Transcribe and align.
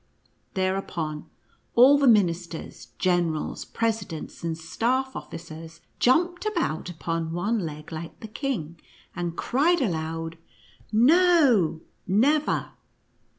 Thereupon 0.55 1.29
all 1.75 1.99
the 1.99 2.07
ministers, 2.07 2.87
generals, 2.97 3.65
presidents 3.65 4.43
and 4.43 4.57
staff 4.57 5.15
officers 5.15 5.79
jumped 5.99 6.43
about 6.43 6.89
upon 6.89 7.33
one 7.33 7.59
leg 7.59 7.91
like 7.91 8.19
the 8.19 8.27
king, 8.27 8.79
and 9.15 9.37
cried 9.37 9.79
aloud," 9.79 10.39
No, 10.91 11.81
never 12.07 12.71